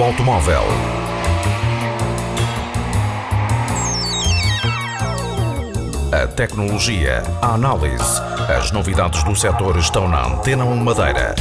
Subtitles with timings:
[0.00, 0.62] automóvel.
[6.12, 8.20] A tecnologia, a análise,
[8.56, 11.34] as novidades do setor estão na Antena 1 Madeira.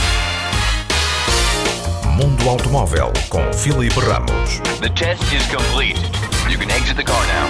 [2.16, 4.59] Mundo Automóvel com Filipe Ramos.
[4.79, 5.99] The test is complete.
[6.49, 7.47] You can exit the car now.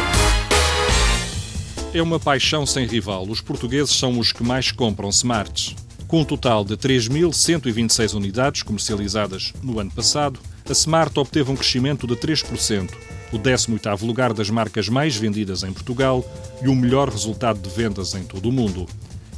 [1.94, 3.28] É uma paixão sem rival.
[3.28, 5.76] Os portugueses são os que mais compram smarts.
[6.08, 12.06] Com um total de 3.126 unidades comercializadas no ano passado, a Smart obteve um crescimento
[12.08, 12.90] de 3%,
[13.32, 16.26] o 18º lugar das marcas mais vendidas em Portugal
[16.62, 18.86] e o melhor resultado de vendas em todo o mundo.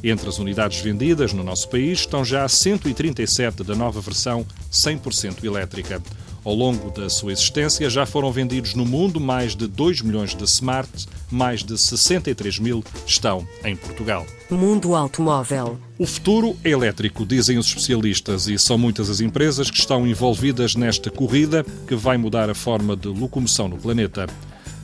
[0.04, 6.02] Entre as unidades vendidas no nosso país estão já 137 da nova versão 100% elétrica.
[6.46, 10.44] Ao longo da sua existência, já foram vendidos no mundo mais de 2 milhões de
[10.44, 14.26] Smart, mais de 63 mil estão em Portugal.
[14.52, 15.80] Mundo Automóvel.
[15.98, 20.76] O futuro é elétrico, dizem os especialistas, e são muitas as empresas que estão envolvidas
[20.76, 24.28] nesta corrida que vai mudar a forma de locomoção no planeta.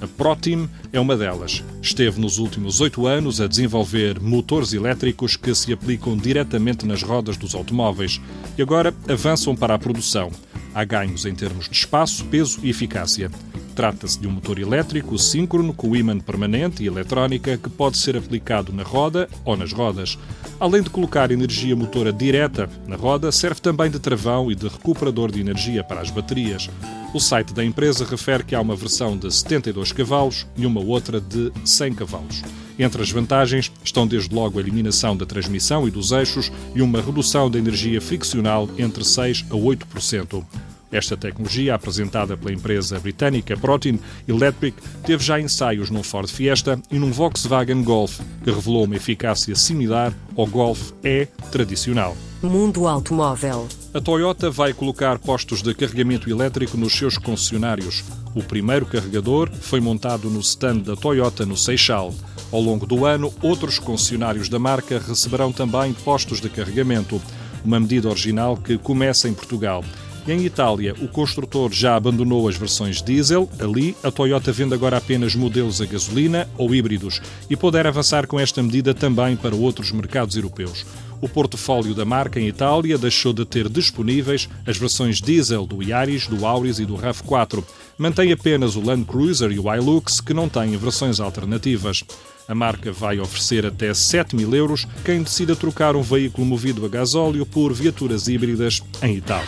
[0.02, 1.62] A Proteam é uma delas.
[1.82, 7.36] Esteve nos últimos oito anos a desenvolver motores elétricos que se aplicam diretamente nas rodas
[7.36, 8.22] dos automóveis
[8.58, 10.32] e agora avançam para a produção.
[10.74, 13.32] Há ganhos em termos de espaço, peso e eficácia.
[13.76, 18.74] Trata-se de um motor elétrico síncrono com ímã permanente e eletrónica que pode ser aplicado
[18.74, 20.18] na roda ou nas rodas.
[20.60, 25.32] Além de colocar energia motora direta na roda, serve também de travão e de recuperador
[25.32, 26.70] de energia para as baterias.
[27.14, 31.22] O site da empresa refere que há uma versão de 72 cavalos e uma outra
[31.22, 32.44] de 100 cavalos.
[32.80, 37.02] Entre as vantagens estão desde logo a eliminação da transmissão e dos eixos e uma
[37.02, 40.46] redução da energia friccional entre 6 a 8%.
[40.92, 46.98] Esta tecnologia, apresentada pela empresa britânica Protein Electric, teve já ensaios num Ford Fiesta e
[46.98, 52.18] num Volkswagen Golf, que revelou uma eficácia similar ao Golf E tradicional.
[52.42, 53.68] Mundo Automóvel.
[53.94, 58.04] A Toyota vai colocar postos de carregamento elétrico nos seus concessionários.
[58.34, 62.14] O primeiro carregador foi montado no stand da Toyota no Seixal.
[62.52, 67.22] Ao longo do ano, outros concessionários da marca receberão também postos de carregamento,
[67.64, 69.84] uma medida original que começa em Portugal.
[70.28, 73.50] Em Itália, o construtor já abandonou as versões diesel.
[73.60, 78.40] Ali, a Toyota vende agora apenas modelos a gasolina ou híbridos e poder avançar com
[78.40, 80.86] esta medida também para outros mercados europeus.
[81.22, 86.28] O portfólio da marca em Itália deixou de ter disponíveis as versões diesel do Yaris,
[86.28, 87.64] do Auris e do RAV4.
[87.98, 92.04] Mantém apenas o Land Cruiser e o Hilux, que não têm versões alternativas.
[92.50, 96.90] A marca vai oferecer até 7 mil euros quem decida trocar um veículo movido a
[96.90, 99.46] gasóleo por viaturas híbridas em Itália.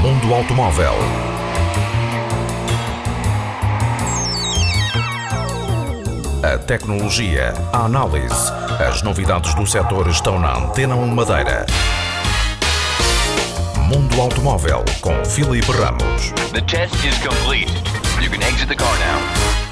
[0.00, 0.92] Mundo Automóvel.
[6.44, 8.52] A tecnologia, a análise,
[8.88, 11.66] as novidades do setor estão na Antena 1 Madeira.
[13.88, 16.30] Mundo Automóvel com Filipe Ramos.
[16.52, 17.90] The test is complete.
[18.20, 19.69] You can exit the car now.